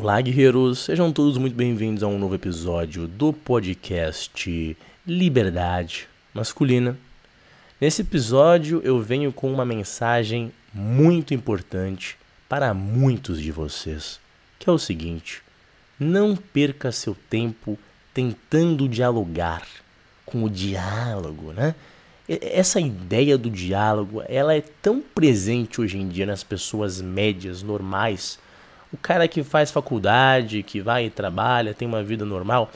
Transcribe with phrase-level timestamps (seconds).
[0.00, 0.78] Olá, guerreiros!
[0.78, 6.96] Sejam todos muito bem-vindos a um novo episódio do podcast Liberdade Masculina.
[7.80, 12.16] Nesse episódio, eu venho com uma mensagem muito importante
[12.48, 14.20] para muitos de vocês,
[14.56, 15.42] que é o seguinte:
[15.98, 17.76] não perca seu tempo
[18.14, 19.66] tentando dialogar
[20.24, 21.74] com o diálogo, né?
[22.28, 28.38] Essa ideia do diálogo, ela é tão presente hoje em dia nas pessoas médias, normais,
[28.92, 32.70] o cara que faz faculdade, que vai e trabalha, tem uma vida normal,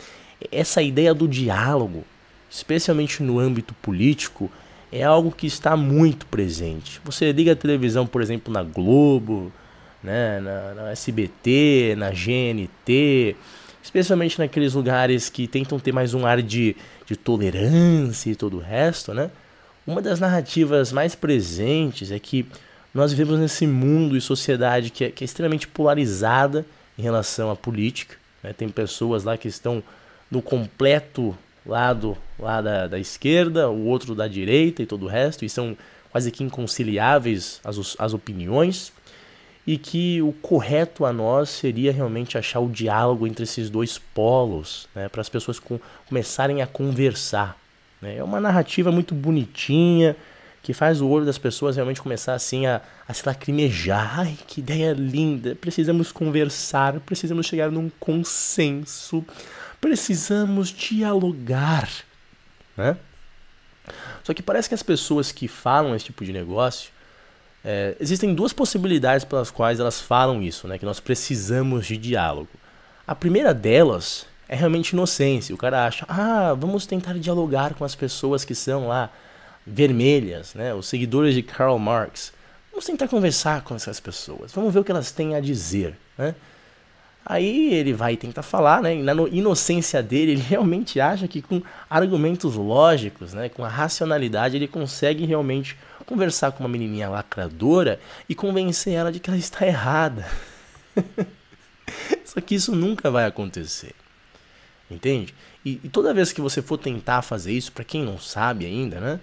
[0.51, 2.05] essa ideia do diálogo,
[2.51, 4.51] especialmente no âmbito político,
[4.91, 7.01] é algo que está muito presente.
[7.05, 9.51] Você liga a televisão, por exemplo, na Globo,
[10.03, 13.37] né, na, na SBT, na GNT,
[13.83, 16.77] especialmente naqueles lugares que tentam ter mais um ar de,
[17.07, 19.31] de tolerância e todo o resto, né?
[19.87, 22.47] Uma das narrativas mais presentes é que
[22.95, 26.67] nós vivemos nesse mundo e sociedade que é, que é extremamente polarizada
[26.99, 28.17] em relação à política.
[28.43, 28.53] Né?
[28.53, 29.83] Tem pessoas lá que estão
[30.31, 35.45] no completo lado lá da, da esquerda, o outro da direita e todo o resto,
[35.45, 35.77] e são
[36.11, 38.93] quase que inconciliáveis as, as opiniões,
[39.67, 44.89] e que o correto a nós seria realmente achar o diálogo entre esses dois polos,
[44.95, 45.09] né?
[45.09, 47.57] para as pessoas com, começarem a conversar.
[48.01, 48.17] Né?
[48.17, 50.17] É uma narrativa muito bonitinha,
[50.63, 54.21] que faz o olho das pessoas realmente começar assim a, a se lacrimejar.
[54.21, 55.57] Ai, que ideia linda!
[55.57, 59.25] Precisamos conversar, precisamos chegar num consenso,
[59.81, 61.89] precisamos dialogar,
[62.77, 62.97] né?
[64.23, 66.91] Só que parece que as pessoas que falam esse tipo de negócio,
[67.65, 70.79] é, existem duas possibilidades pelas quais elas falam isso, né?
[70.79, 72.51] Que nós precisamos de diálogo.
[73.05, 75.53] A primeira delas é realmente inocência.
[75.53, 79.11] O cara acha, ah, vamos tentar dialogar com as pessoas que são lá
[79.67, 80.75] vermelhas, né?
[80.75, 82.33] Os seguidores de Karl Marx.
[82.71, 84.53] Vamos tentar conversar com essas pessoas.
[84.53, 86.35] Vamos ver o que elas têm a dizer, né?
[87.25, 88.97] Aí ele vai tentar falar, né?
[88.97, 93.49] E na inocência dele, ele realmente acha que com argumentos lógicos, né?
[93.49, 99.21] Com a racionalidade, ele consegue realmente conversar com uma menininha lacradora e convencer ela de
[99.21, 100.27] que ela está errada.
[102.25, 103.95] Só que isso nunca vai acontecer.
[104.91, 105.33] Entende?
[105.65, 108.99] E, e toda vez que você for tentar fazer isso, para quem não sabe ainda,
[108.99, 109.21] né?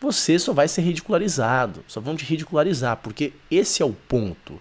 [0.00, 4.60] Você só vai ser ridicularizado, só vão te ridicularizar, porque esse é o ponto.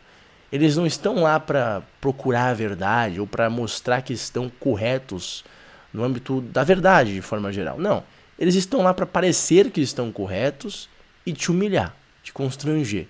[0.52, 5.44] Eles não estão lá para procurar a verdade ou para mostrar que estão corretos
[5.92, 7.78] no âmbito da verdade de forma geral.
[7.78, 8.04] Não.
[8.38, 10.90] Eles estão lá para parecer que estão corretos
[11.26, 13.08] e te humilhar, te constranger.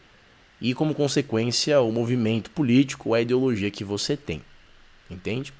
[0.61, 4.41] E como consequência, o movimento político, a ideologia que você tem.
[5.09, 5.53] Entende?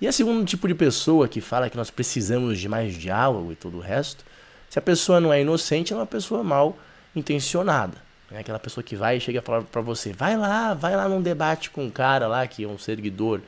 [0.00, 3.56] E a segundo tipo de pessoa que fala que nós precisamos de mais diálogo e
[3.56, 4.24] todo o resto,
[4.72, 6.78] se a pessoa não é inocente, é uma pessoa mal
[7.14, 7.92] intencionada.
[8.30, 11.06] É aquela pessoa que vai e chega a falar para você, vai lá, vai lá
[11.06, 13.42] num debate com um cara lá que é um seguidor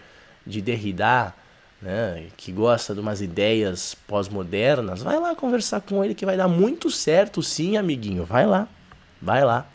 [0.46, 1.32] de Derrida,
[1.80, 6.46] né, que gosta de umas ideias pós-modernas, vai lá conversar com ele que vai dar
[6.46, 8.68] muito certo sim, amiguinho, vai lá,
[9.22, 9.66] vai lá,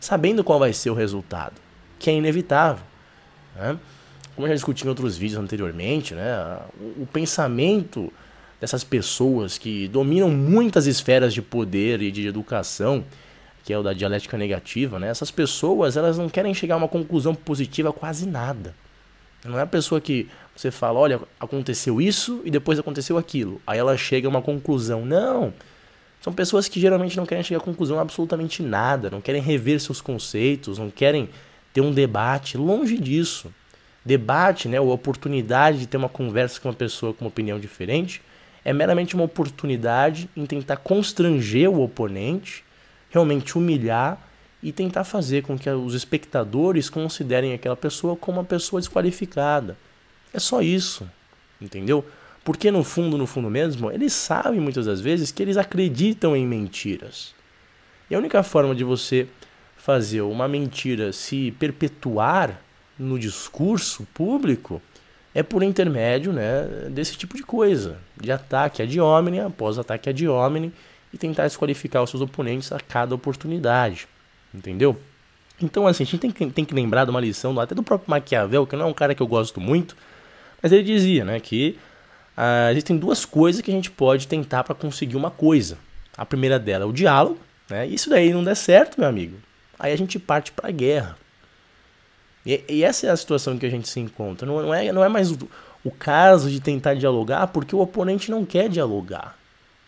[0.00, 1.54] sabendo qual vai ser o resultado,
[2.00, 2.84] que é inevitável.
[3.54, 3.78] Né?
[4.34, 8.12] Como eu já discuti em outros vídeos anteriormente, né, o, o pensamento
[8.60, 13.04] dessas pessoas que dominam muitas esferas de poder e de educação,
[13.64, 15.08] que é o da dialética negativa, né?
[15.08, 18.74] Essas pessoas, elas não querem chegar a uma conclusão positiva quase nada.
[19.44, 23.60] Não é a pessoa que você fala, olha, aconteceu isso e depois aconteceu aquilo.
[23.66, 25.04] Aí ela chega a uma conclusão.
[25.04, 25.52] Não.
[26.20, 30.00] São pessoas que geralmente não querem chegar a conclusão absolutamente nada, não querem rever seus
[30.00, 31.28] conceitos, não querem
[31.72, 32.56] ter um debate.
[32.56, 33.52] Longe disso.
[34.04, 38.22] Debate, né, ou oportunidade de ter uma conversa com uma pessoa com uma opinião diferente,
[38.66, 42.64] é meramente uma oportunidade em tentar constranger o oponente,
[43.10, 44.20] realmente humilhar
[44.60, 49.78] e tentar fazer com que os espectadores considerem aquela pessoa como uma pessoa desqualificada.
[50.34, 51.08] É só isso,
[51.60, 52.04] entendeu?
[52.44, 56.44] Porque no fundo, no fundo mesmo, eles sabem muitas das vezes que eles acreditam em
[56.44, 57.36] mentiras.
[58.10, 59.28] E a única forma de você
[59.76, 62.60] fazer uma mentira se perpetuar
[62.98, 64.82] no discurso público
[65.36, 70.26] é por intermédio né, desse tipo de coisa, de ataque ad hominem após ataque ad
[70.26, 70.72] hominem
[71.12, 74.08] e tentar desqualificar os seus oponentes a cada oportunidade,
[74.54, 74.98] entendeu?
[75.60, 78.10] Então, assim, a gente tem que, tem que lembrar de uma lição até do próprio
[78.10, 79.94] Maquiavel, que não é um cara que eu gosto muito,
[80.62, 81.78] mas ele dizia né, que
[82.34, 85.76] ah, existem duas coisas que a gente pode tentar para conseguir uma coisa.
[86.16, 87.86] A primeira dela é o diálogo, né?
[87.86, 89.36] Isso daí não der certo, meu amigo.
[89.78, 91.18] Aí a gente parte para a guerra.
[92.46, 94.46] E, e, essa é a situação que a gente se encontra.
[94.46, 95.38] Não, não é, não é mais o,
[95.84, 99.36] o caso de tentar dialogar porque o oponente não quer dialogar.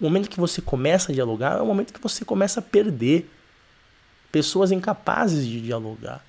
[0.01, 3.31] O momento que você começa a dialogar é o momento que você começa a perder
[4.33, 6.25] pessoas incapazes de dialogar.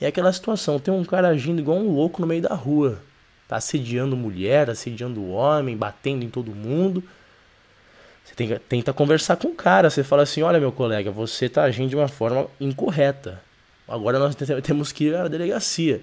[0.00, 3.00] É aquela situação, tem um cara agindo igual um louco no meio da rua.
[3.46, 7.02] tá assediando mulher, assediando homem, batendo em todo mundo.
[8.24, 9.90] Você tem, tenta conversar com o cara.
[9.90, 13.40] Você fala assim: olha, meu colega, você tá agindo de uma forma incorreta.
[13.92, 16.00] Agora nós temos que ir à delegacia.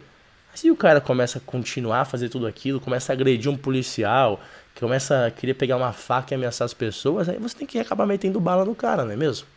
[0.54, 4.40] Se o cara começa a continuar a fazer tudo aquilo, começa a agredir um policial,
[4.80, 8.06] começa a querer pegar uma faca e ameaçar as pessoas, aí você tem que acabar
[8.06, 9.48] metendo bala no cara, não é mesmo?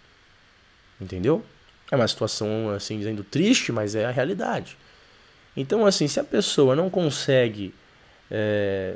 [0.98, 1.44] Entendeu?
[1.90, 4.78] É uma situação, assim, dizendo triste, mas é a realidade.
[5.54, 7.74] Então, assim, se a pessoa não consegue
[8.30, 8.94] é,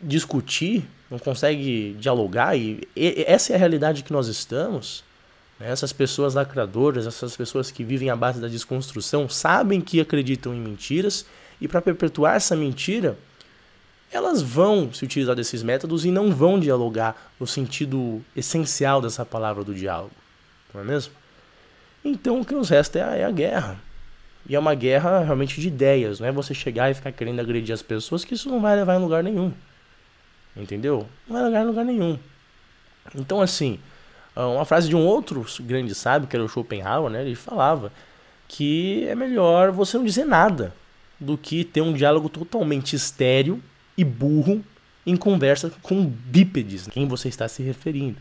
[0.00, 5.02] discutir, não consegue dialogar, e, e, essa é a realidade que nós estamos?
[5.60, 10.60] Essas pessoas lacradoras, essas pessoas que vivem à base da desconstrução, sabem que acreditam em
[10.60, 11.24] mentiras,
[11.60, 13.16] e para perpetuar essa mentira,
[14.10, 19.64] elas vão se utilizar desses métodos e não vão dialogar no sentido essencial dessa palavra
[19.64, 20.12] do diálogo,
[20.72, 21.12] não é mesmo?
[22.04, 23.80] Então o que nos resta é a, é a guerra.
[24.46, 27.72] E é uma guerra realmente de ideias, não é você chegar e ficar querendo agredir
[27.72, 29.52] as pessoas, que isso não vai levar em lugar nenhum.
[30.54, 31.08] Entendeu?
[31.26, 32.18] Não vai levar em lugar nenhum.
[33.14, 33.80] Então, assim,
[34.36, 37.22] uma frase de um outro grande sábio, que era o Schopenhauer, né?
[37.22, 37.92] Ele falava
[38.48, 40.74] que é melhor você não dizer nada
[41.18, 43.62] do que ter um diálogo totalmente estéreo
[43.96, 44.64] e burro
[45.06, 48.16] em conversa com bípedes, quem você está se referindo.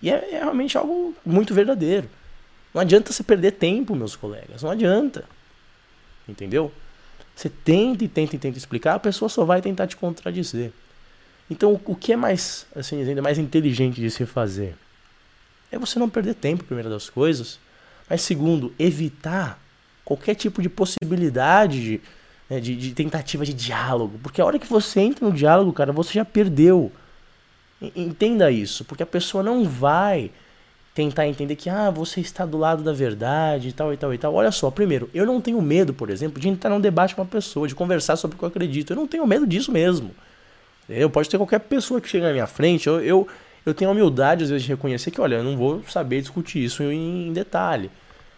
[0.00, 2.08] E é, é realmente algo muito verdadeiro.
[2.72, 4.62] Não adianta você perder tempo, meus colegas.
[4.62, 5.24] Não adianta.
[6.28, 6.72] Entendeu?
[7.34, 10.72] Você tenta e tenta e tenta explicar, a pessoa só vai tentar te contradizer.
[11.50, 14.76] Então, o que é mais, assim, ainda mais inteligente de se fazer?
[15.70, 17.58] É você não perder tempo, primeiro das coisas.
[18.08, 19.60] Mas segundo, evitar
[20.04, 22.00] qualquer tipo de possibilidade de,
[22.48, 24.18] né, de, de, tentativa de diálogo.
[24.22, 26.90] Porque a hora que você entra no diálogo, cara, você já perdeu.
[27.94, 30.32] Entenda isso, porque a pessoa não vai
[30.94, 34.18] tentar entender que ah, você está do lado da verdade e tal e tal e
[34.18, 34.34] tal.
[34.34, 37.28] Olha só, primeiro, eu não tenho medo, por exemplo, de entrar num debate com uma
[37.28, 38.92] pessoa, de conversar sobre o que eu acredito.
[38.92, 40.10] Eu não tenho medo disso mesmo.
[40.88, 43.28] Eu pode ter qualquer pessoa que chega na minha frente, eu, eu,
[43.68, 46.64] eu tenho a humildade às vezes de reconhecer que, olha, eu não vou saber discutir
[46.64, 47.90] isso em, detalhe.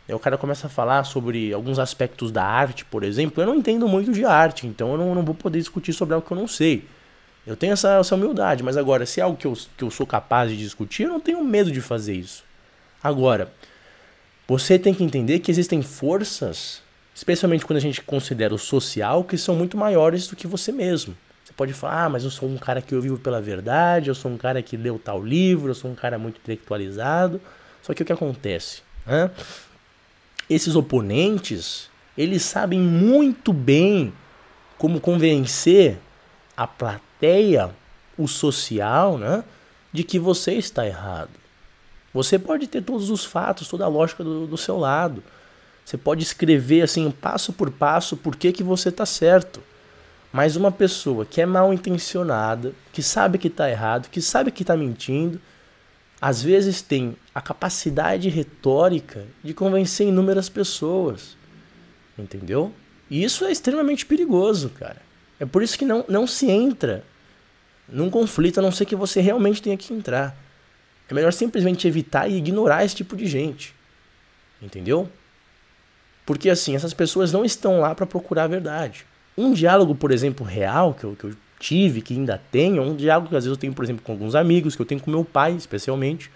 [0.09, 3.43] Aí o cara começa a falar sobre alguns aspectos da arte, por exemplo.
[3.43, 6.27] Eu não entendo muito de arte, então eu não, não vou poder discutir sobre algo
[6.27, 6.85] que eu não sei.
[7.47, 10.07] Eu tenho essa, essa humildade, mas agora, se é algo que eu, que eu sou
[10.07, 12.45] capaz de discutir, eu não tenho medo de fazer isso.
[13.03, 13.53] Agora,
[14.49, 16.83] você tem que entender que existem forças,
[17.15, 21.17] especialmente quando a gente considera o social, que são muito maiores do que você mesmo.
[21.61, 24.31] Pode falar, ah, mas eu sou um cara que eu vivo pela verdade, eu sou
[24.31, 27.39] um cara que leu tal livro, eu sou um cara muito intelectualizado.
[27.83, 28.81] Só que o que acontece?
[29.07, 29.31] Né?
[30.49, 34.11] Esses oponentes, eles sabem muito bem
[34.79, 35.99] como convencer
[36.57, 37.69] a plateia,
[38.17, 39.45] o social, né,
[39.93, 41.29] de que você está errado.
[42.15, 45.23] Você pode ter todos os fatos, toda a lógica do, do seu lado.
[45.85, 49.61] Você pode escrever assim, passo por passo, por que, que você está certo.
[50.33, 54.63] Mas uma pessoa que é mal intencionada, que sabe que está errado, que sabe que
[54.63, 55.41] está mentindo,
[56.21, 61.37] às vezes tem a capacidade retórica de convencer inúmeras pessoas.
[62.19, 62.73] Entendeu?
[63.11, 65.03] E isso é extremamente perigoso, cara.
[65.41, 67.03] É por isso que não, não se entra
[67.89, 70.37] num conflito, a não ser que você realmente tenha que entrar.
[71.09, 73.75] É melhor simplesmente evitar e ignorar esse tipo de gente.
[74.63, 75.11] Entendeu?
[76.25, 79.05] Porque assim, essas pessoas não estão lá para procurar a verdade.
[79.41, 82.95] Um diálogo, por exemplo, real, que eu, que eu tive, que ainda tenho, é um
[82.95, 85.11] diálogo que às vezes eu tenho, por exemplo, com alguns amigos, que eu tenho com
[85.11, 86.31] meu pai, especialmente.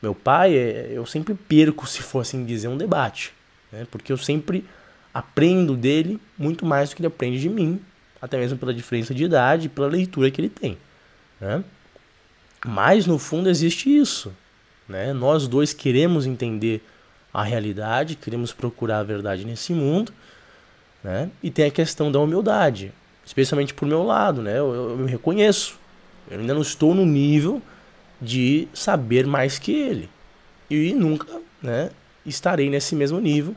[0.00, 3.32] Meu pai, é, eu sempre perco, se for assim dizer, um debate.
[3.72, 3.86] Né?
[3.90, 4.64] Porque eu sempre
[5.12, 7.80] aprendo dele muito mais do que ele aprende de mim,
[8.20, 10.78] até mesmo pela diferença de idade e pela leitura que ele tem.
[11.40, 11.64] Né?
[12.64, 14.32] Mas no fundo existe isso.
[14.88, 15.12] Né?
[15.12, 16.82] Nós dois queremos entender
[17.32, 20.12] a realidade, queremos procurar a verdade nesse mundo.
[21.06, 21.30] Né?
[21.40, 22.92] E tem a questão da humildade,
[23.24, 24.42] especialmente por meu lado.
[24.42, 24.58] Né?
[24.58, 25.78] Eu, eu, eu me reconheço.
[26.28, 27.62] Eu ainda não estou no nível
[28.20, 30.10] de saber mais que ele.
[30.68, 31.90] E nunca né,
[32.24, 33.54] estarei nesse mesmo nível,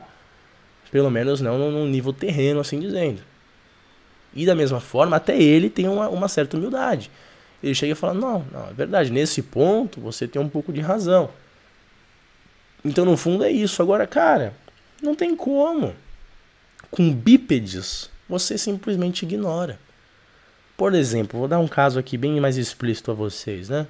[0.92, 3.20] pelo menos não num nível terreno, assim dizendo.
[4.32, 7.10] E da mesma forma, até ele tem uma, uma certa humildade
[7.62, 10.80] ele chega e fala: Não, não, é verdade, nesse ponto você tem um pouco de
[10.80, 11.30] razão.
[12.84, 13.82] Então, no fundo, é isso.
[13.82, 14.54] Agora, cara,
[15.02, 15.94] não tem como.
[16.90, 19.78] Com bípedes, você simplesmente ignora.
[20.76, 23.86] Por exemplo, vou dar um caso aqui bem mais explícito a vocês, né?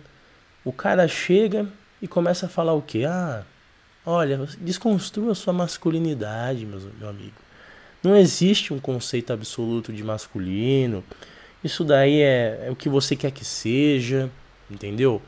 [0.64, 1.66] O cara chega
[2.02, 3.04] e começa a falar o quê?
[3.06, 3.44] Ah,
[4.04, 7.36] olha, desconstrua sua masculinidade, meu amigo.
[8.02, 11.04] Não existe um conceito absoluto de masculino.
[11.62, 14.30] Isso daí é, é o que você quer que seja,
[14.70, 15.20] entendeu?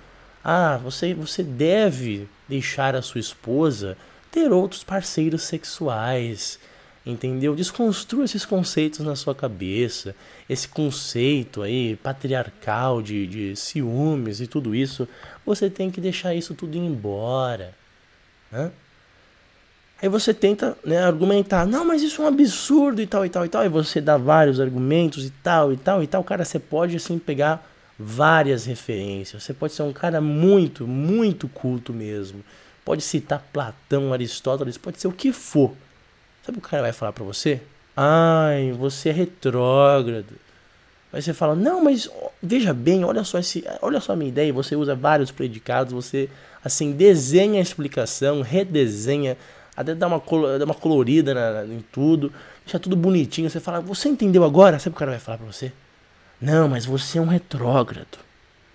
[0.43, 3.97] Ah, você, você deve deixar a sua esposa
[4.31, 6.59] ter outros parceiros sexuais.
[7.05, 7.55] Entendeu?
[7.55, 10.15] Desconstrua esses conceitos na sua cabeça.
[10.49, 15.09] Esse conceito aí patriarcal de, de ciúmes e tudo isso.
[15.45, 17.75] Você tem que deixar isso tudo embora.
[18.53, 18.71] Né?
[20.01, 23.45] Aí você tenta né, argumentar, não, mas isso é um absurdo e tal e tal
[23.45, 23.65] e tal.
[23.65, 26.23] E você dá vários argumentos e tal e tal e tal.
[26.23, 27.69] Cara, você pode assim pegar
[27.99, 29.43] várias referências.
[29.43, 32.45] Você pode ser um cara muito, muito culto mesmo.
[32.85, 35.73] Pode citar Platão, Aristóteles, pode ser o que for.
[36.45, 37.61] Sabe o que o cara vai falar para você?
[37.97, 40.35] Ai, você é retrógrado.
[41.13, 42.09] Aí você fala, não, mas
[42.43, 44.53] veja bem, olha só esse, olha só a minha ideia.
[44.53, 46.29] Você usa vários predicados, você
[46.65, 49.37] assim desenha a explicação, redesenha,
[49.77, 50.23] até dá uma,
[50.59, 52.33] dá uma colorida na, em tudo,
[52.65, 53.51] deixa tudo bonitinho.
[53.51, 54.79] Você fala, você entendeu agora?
[54.79, 55.71] Sabe o que o cara vai falar para você?
[56.41, 58.19] Não, mas você é um retrógrado.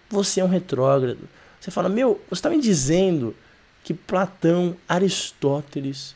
[0.10, 1.28] Você é um retrógrado.
[1.60, 3.36] Você fala, meu, você está me dizendo
[3.84, 6.16] que Platão, Aristóteles,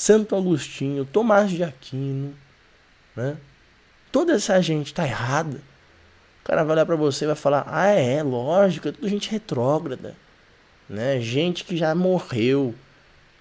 [0.00, 2.32] Santo Agostinho, Tomás de Aquino,
[3.14, 3.36] né?
[4.10, 5.60] Toda essa gente tá errada.
[6.40, 9.30] O cara vai olhar para você e vai falar: "Ah, é, lógico, é tudo gente
[9.30, 10.16] retrógrada".
[10.88, 11.20] Né?
[11.20, 12.74] Gente que já morreu,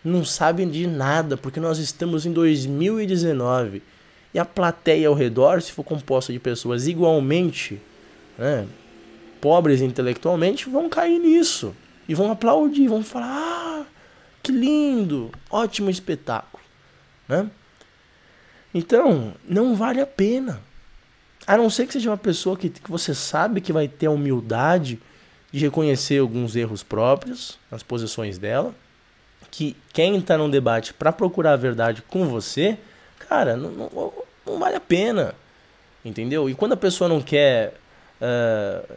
[0.04, 3.82] não sabe de nada, porque nós estamos em 2019
[4.34, 7.82] e a plateia ao redor, se for composta de pessoas igualmente,
[8.38, 8.68] né,
[9.39, 11.74] pobres intelectualmente, vão cair nisso
[12.06, 13.86] e vão aplaudir, vão falar: "Ah,
[14.41, 15.31] que lindo!
[15.50, 16.63] Ótimo espetáculo.
[17.27, 17.50] Né?
[18.74, 20.62] Então, não vale a pena.
[21.46, 24.12] A não ser que seja uma pessoa que, que você sabe que vai ter a
[24.12, 25.00] humildade
[25.51, 28.74] de reconhecer alguns erros próprios nas posições dela,
[29.50, 32.77] que quem está num debate para procurar a verdade com você,
[33.27, 34.13] cara, não, não,
[34.46, 35.34] não, vale a pena.
[36.05, 36.50] Entendeu?
[36.50, 37.74] E quando a pessoa não quer
[38.22, 38.93] uh,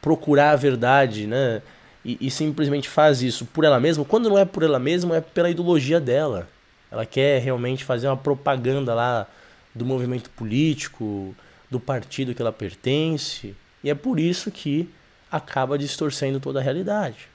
[0.00, 1.62] procurar a verdade, né?
[2.04, 5.20] E, e, simplesmente faz isso por ela mesma, quando não é por ela mesma, é
[5.20, 6.48] pela ideologia dela.
[6.90, 9.26] Ela quer realmente fazer uma propaganda lá
[9.74, 11.34] do movimento político,
[11.70, 13.54] do partido que ela pertence,
[13.84, 14.88] e é por isso que
[15.30, 17.28] acaba distorcendo toda a realidade.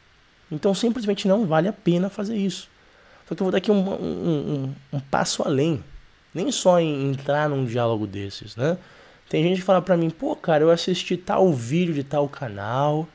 [0.52, 2.70] Então simplesmente não vale a pena fazer isso.
[3.28, 5.84] Só que eu vou dar aqui um, um, um, um passo além.
[6.34, 8.78] Nem só em entrar num diálogo desses, né?
[9.30, 13.08] Tem gente que fala pra mim, pô, cara, eu assisti tal vídeo de tal canal,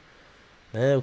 [0.72, 1.02] né?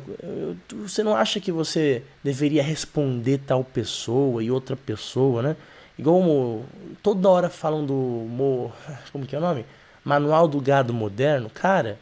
[0.84, 5.56] Você não acha que você deveria responder tal pessoa e outra pessoa, né?
[5.98, 6.64] Igual
[7.02, 8.72] toda hora falam do
[9.12, 9.66] como que é o nome?
[10.04, 12.00] Manual do Gado Moderno, cara.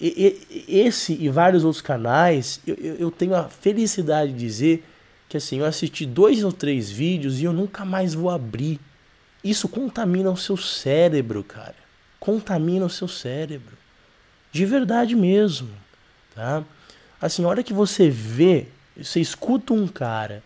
[0.00, 4.84] esse e vários outros canais, eu, eu tenho a felicidade de dizer
[5.28, 8.78] que assim, eu assisti dois ou três vídeos e eu nunca mais vou abrir.
[9.42, 11.74] Isso contamina o seu cérebro, cara.
[12.20, 13.76] Contamina o seu cérebro.
[14.52, 15.70] De verdade mesmo,
[16.34, 16.62] tá?
[17.22, 20.42] Assim, a hora que você vê, você escuta um cara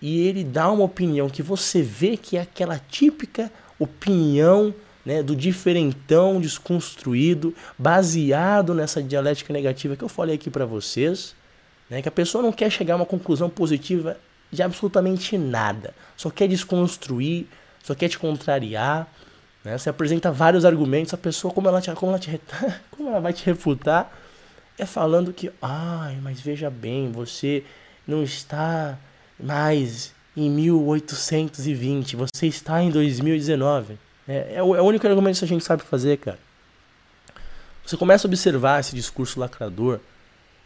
[0.00, 4.72] e ele dá uma opinião que você vê que é aquela típica opinião
[5.04, 11.34] né, do diferentão desconstruído, baseado nessa dialética negativa que eu falei aqui para vocês,
[11.90, 14.16] né, que a pessoa não quer chegar a uma conclusão positiva
[14.50, 17.46] de absolutamente nada, só quer desconstruir,
[17.82, 19.08] só quer te contrariar,
[19.64, 22.40] né, você apresenta vários argumentos, a pessoa como ela te, como ela te,
[22.90, 24.12] como ela vai te refutar,
[24.78, 27.64] é falando que, ai, mas veja bem, você
[28.06, 28.98] não está
[29.38, 33.98] mais em 1820, você está em 2019.
[34.28, 36.38] É, é, o, é o único argumento que a gente sabe fazer, cara.
[37.84, 40.00] Você começa a observar esse discurso lacrador,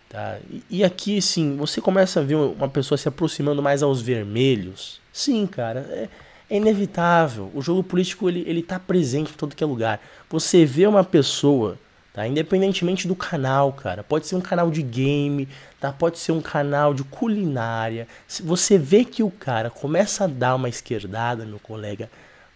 [0.08, 0.38] tá?
[0.50, 5.00] E, e aqui, sim, você começa a ver uma pessoa se aproximando mais aos vermelhos.
[5.12, 6.08] Sim, cara, é,
[6.48, 7.50] é inevitável.
[7.54, 10.00] O jogo político ele, ele tá presente em todo que é lugar.
[10.28, 11.78] Você vê uma pessoa
[12.12, 12.26] Tá?
[12.26, 14.02] Independentemente do canal, cara.
[14.02, 15.48] Pode ser um canal de game,
[15.78, 15.92] tá?
[15.92, 18.08] Pode ser um canal de culinária.
[18.26, 22.10] Se você vê que o cara começa a dar uma esquerdada, meu colega,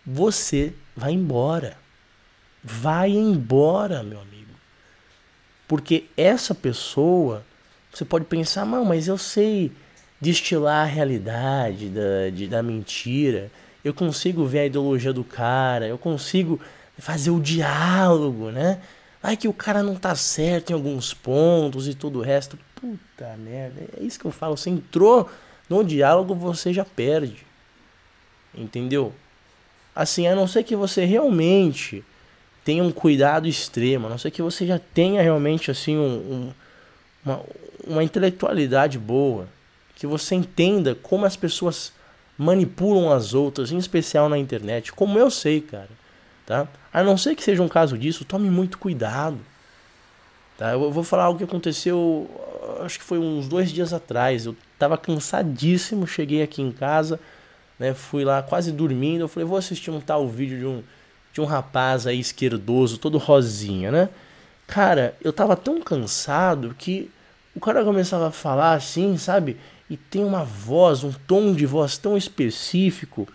[0.05, 1.77] você vai embora.
[2.63, 4.35] Vai embora, meu amigo.
[5.69, 7.45] Porque essa pessoa,
[7.93, 9.71] você pode pensar, não, mas eu sei
[10.21, 13.51] destilar a realidade da, de, da mentira.
[13.85, 16.59] Eu consigo ver a ideologia do cara, eu consigo
[16.99, 18.81] fazer o diálogo, né?
[19.27, 22.59] Ai que o cara não tá certo em alguns pontos e tudo o resto.
[22.75, 24.55] Puta merda, é isso que eu falo.
[24.55, 25.31] Você entrou
[25.67, 27.47] no diálogo, você já perde.
[28.55, 29.15] Entendeu?
[29.97, 32.05] Assim, a não ser que você realmente
[32.63, 36.53] tenha um cuidado extremo, a não ser que você já tenha realmente assim um, um,
[37.25, 37.41] uma,
[37.87, 39.49] uma intelectualidade boa,
[39.97, 41.95] que você entenda como as pessoas
[42.37, 46.04] manipulam as outras, em especial na internet, como eu sei, cara
[46.47, 46.67] tá?
[46.93, 49.39] A não ser que seja um caso disso, tome muito cuidado.
[50.57, 50.73] Tá?
[50.73, 52.31] Eu vou falar algo que aconteceu,
[52.81, 54.47] acho que foi uns dois dias atrás.
[54.47, 57.19] Eu estava cansadíssimo, cheguei aqui em casa,
[57.79, 57.95] né?
[57.95, 60.83] Fui lá quase dormindo, eu falei, vou assistir um tal vídeo de um,
[61.33, 64.09] de um rapaz aí esquerdoso, todo rosinha, né?
[64.67, 67.11] Cara, eu tava tão cansado que
[67.55, 69.57] o cara começava a falar assim, sabe?
[69.89, 73.29] E tem uma voz, um tom de voz tão específico.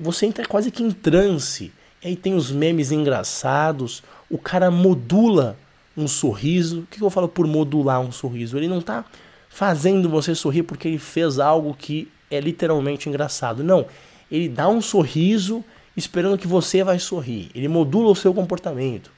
[0.00, 1.72] Você entra quase que em transe.
[2.04, 4.02] E aí tem os memes engraçados.
[4.28, 5.56] O cara modula
[5.96, 6.80] um sorriso.
[6.80, 8.58] O que eu falo por modular um sorriso?
[8.58, 9.06] Ele não tá
[9.48, 13.64] fazendo você sorrir porque ele fez algo que é literalmente engraçado.
[13.64, 13.86] Não.
[14.30, 15.64] Ele dá um sorriso
[15.96, 17.50] esperando que você vai sorrir.
[17.54, 19.10] Ele modula o seu comportamento.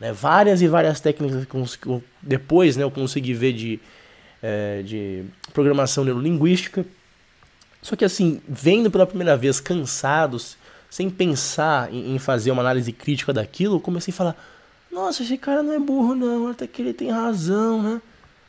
[0.00, 0.12] Né?
[0.12, 3.80] Várias e várias técnicas que depois né, eu consegui ver de,
[4.42, 6.84] é, de programação neurolinguística.
[7.80, 10.56] Só que assim, vendo pela primeira vez cansados,
[10.92, 14.36] sem pensar em, em fazer uma análise crítica daquilo, eu comecei a falar:
[14.90, 18.02] nossa, esse cara não é burro, não, até que ele tem razão, né?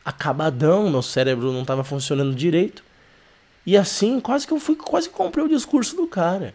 [0.03, 2.83] Acabadão, meu cérebro não estava funcionando direito.
[3.65, 6.53] E assim, quase que eu fui, quase comprei o discurso do cara.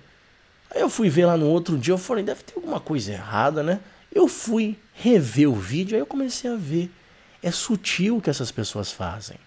[0.70, 3.62] Aí eu fui ver lá no outro dia, eu falei, deve ter alguma coisa errada,
[3.62, 3.80] né?
[4.14, 6.90] Eu fui rever o vídeo, aí eu comecei a ver.
[7.42, 9.38] É sutil o que essas pessoas fazem.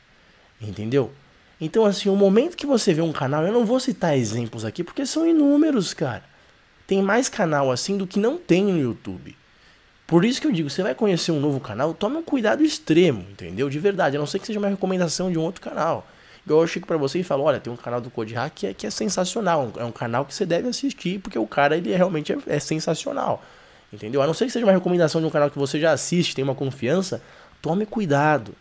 [0.59, 1.11] Entendeu?
[1.59, 4.83] Então, assim, o momento que você vê um canal, eu não vou citar exemplos aqui
[4.83, 6.30] porque são inúmeros, cara.
[6.91, 9.33] Tem mais canal assim do que não tem no YouTube.
[10.05, 13.25] Por isso que eu digo, você vai conhecer um novo canal, tome um cuidado extremo,
[13.31, 13.69] entendeu?
[13.69, 16.05] De verdade, a não ser que seja uma recomendação de um outro canal.
[16.45, 18.67] Igual eu chego para você e falo, olha, tem um canal do Code Hack que
[18.67, 21.95] é, que é sensacional, é um canal que você deve assistir, porque o cara ele
[21.95, 23.41] realmente é, é sensacional.
[23.93, 24.21] Entendeu?
[24.21, 26.43] A não ser que seja uma recomendação de um canal que você já assiste, tem
[26.43, 27.23] uma confiança,
[27.61, 28.53] tome cuidado.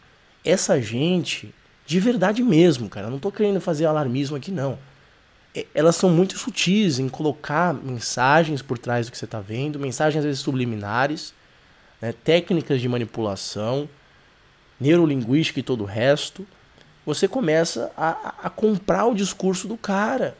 [0.44, 1.52] Essa gente,
[1.84, 4.78] de verdade mesmo, cara, não tô querendo fazer alarmismo aqui não.
[5.74, 10.20] Elas são muito sutis em colocar mensagens por trás do que você está vendo, mensagens
[10.20, 11.34] às vezes subliminares,
[12.00, 13.88] né, técnicas de manipulação,
[14.80, 16.46] neurolinguística e todo o resto,
[17.04, 20.36] você começa a, a comprar o discurso do cara.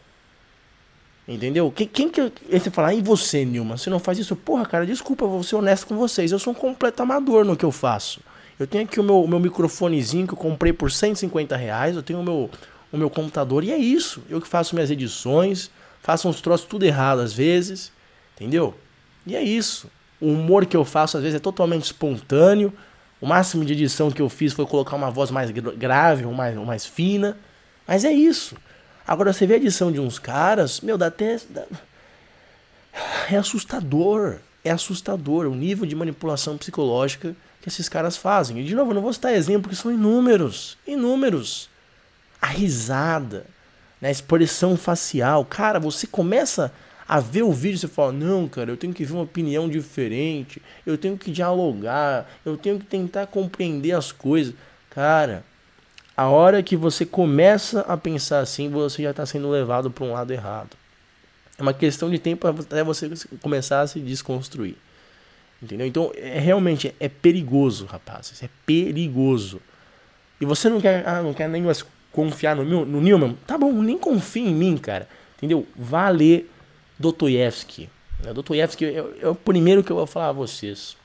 [1.26, 1.71] Entendeu?
[1.71, 2.33] Quem, quem que.
[2.50, 3.76] Você fala, e você, Nilma?
[3.76, 4.35] Você não faz isso?
[4.35, 6.33] Porra, cara, desculpa, vou ser honesto com vocês.
[6.33, 8.21] Eu sou um completo amador no que eu faço.
[8.59, 11.95] Eu tenho aqui o meu, o meu microfonezinho que eu comprei por 150 reais.
[11.95, 12.50] Eu tenho o meu,
[12.93, 14.23] o meu computador e é isso.
[14.29, 15.71] Eu que faço minhas edições,
[16.03, 17.93] faço uns troços tudo errado às vezes.
[18.35, 18.75] Entendeu?
[19.26, 19.91] E é isso.
[20.21, 22.73] O humor que eu faço às vezes é totalmente espontâneo.
[23.21, 26.57] O máximo de edição que eu fiz foi colocar uma voz mais grave, ou mais,
[26.57, 27.37] ou mais fina.
[27.87, 28.57] Mas é isso.
[29.07, 31.39] Agora você vê a edição de uns caras, meu, dá até.
[31.49, 31.65] Dá...
[33.31, 34.39] É assustador.
[34.65, 38.59] É assustador o nível de manipulação psicológica que esses caras fazem.
[38.59, 40.76] E de novo, eu não vou citar exemplo, porque são inúmeros.
[40.87, 41.70] Inúmeros.
[42.41, 43.47] A risada,
[44.00, 45.45] né, a expressão facial.
[45.45, 46.73] Cara, você começa
[47.07, 49.69] a ver o vídeo e você fala: Não, cara, eu tenho que ver uma opinião
[49.69, 54.55] diferente, eu tenho que dialogar, eu tenho que tentar compreender as coisas.
[54.89, 55.45] Cara,
[56.17, 60.13] a hora que você começa a pensar assim, você já está sendo levado para um
[60.13, 60.76] lado errado.
[61.59, 64.76] É uma questão de tempo até você começar a se desconstruir.
[65.63, 65.87] Entendeu?
[65.87, 68.43] Então, é, realmente é perigoso, rapazes.
[68.43, 69.61] É perigoso.
[70.41, 73.36] E você não quer, ah, não quer nem mais confiar no, no Newman?
[73.46, 75.08] Tá bom, nem confia em mim, cara.
[75.36, 75.66] Entendeu?
[75.76, 76.50] Vá ler
[76.99, 77.88] Dostoiévski.
[78.23, 78.32] Né?
[78.32, 80.96] É, é, o primeiro que eu vou falar a vocês.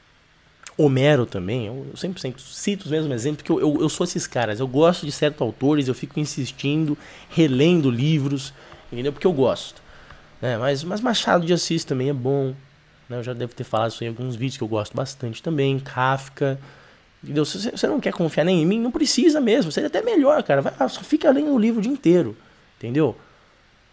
[0.77, 4.27] Homero também, eu sempre, sempre cito os mesmos exemplos, porque eu, eu, eu, sou esses
[4.27, 4.59] caras.
[4.59, 6.97] Eu gosto de certos autores, eu fico insistindo,
[7.29, 8.53] relendo livros,
[8.91, 9.13] entendeu?
[9.13, 9.81] Porque eu gosto.
[10.41, 10.57] Né?
[10.57, 12.53] Mas, mas Machado de Assis também é bom.
[13.07, 13.17] Né?
[13.17, 15.79] Eu já devo ter falado isso em alguns vídeos que eu gosto bastante também.
[15.79, 16.59] Kafka.
[17.45, 19.71] Se você não quer confiar nem em mim, não precisa mesmo.
[19.71, 20.61] Seria até melhor, cara.
[20.61, 22.35] Vai, só fica lendo o livro o dia inteiro.
[22.77, 23.15] Entendeu?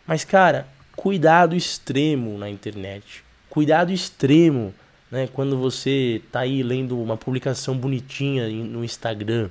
[0.06, 0.66] Mas, cara,
[0.96, 3.24] cuidado extremo na internet.
[3.48, 4.74] Cuidado extremo,
[5.10, 5.28] né?
[5.32, 9.50] Quando você tá aí lendo uma publicação bonitinha no Instagram,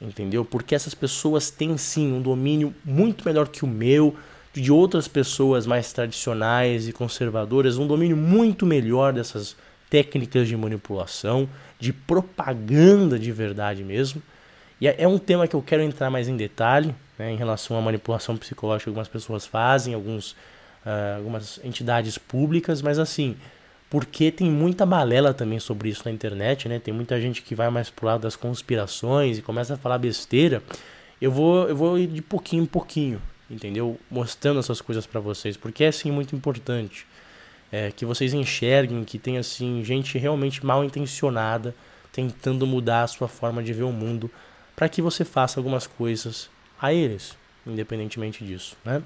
[0.00, 0.44] entendeu?
[0.44, 4.14] Porque essas pessoas têm sim um domínio muito melhor que o meu,
[4.54, 9.56] de outras pessoas mais tradicionais e conservadoras, um domínio muito melhor dessas
[9.92, 11.46] técnicas de manipulação,
[11.78, 14.22] de propaganda de verdade mesmo.
[14.80, 17.76] E é, é um tema que eu quero entrar mais em detalhe, né, em relação
[17.76, 23.36] à manipulação psicológica que algumas pessoas fazem, alguns uh, algumas entidades públicas, mas assim,
[23.90, 26.78] porque tem muita balela também sobre isso na internet, né?
[26.78, 30.62] Tem muita gente que vai mais pro lado das conspirações e começa a falar besteira.
[31.20, 34.00] Eu vou, eu vou ir de pouquinho em pouquinho, entendeu?
[34.10, 37.06] Mostrando essas coisas para vocês, porque é assim muito importante.
[37.72, 41.74] É, que vocês enxerguem que tem assim gente realmente mal intencionada
[42.12, 44.30] tentando mudar a sua forma de ver o mundo
[44.76, 47.34] para que você faça algumas coisas a eles,
[47.66, 49.02] independentemente disso, né?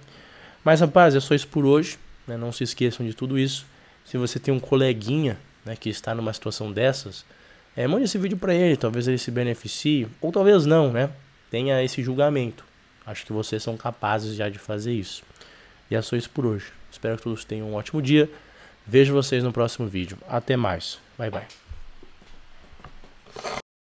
[0.67, 1.97] Mas, rapaz, é só isso por hoje.
[2.27, 2.37] Né?
[2.37, 3.65] Não se esqueçam de tudo isso.
[4.05, 7.25] Se você tem um coleguinha né, que está numa situação dessas,
[7.77, 8.77] é, mande esse vídeo para ele.
[8.77, 10.09] Talvez ele se beneficie.
[10.21, 11.09] Ou talvez não, né?
[11.53, 12.65] Tenha esse julgamento.
[13.07, 15.23] Acho que vocês são capazes já de fazer isso.
[15.89, 16.73] E é só isso por hoje.
[16.91, 18.29] Espero que todos tenham um ótimo dia.
[18.87, 20.17] Vejo vocês no próximo vídeo.
[20.29, 20.99] Até mais.
[21.19, 21.47] Bye, bye.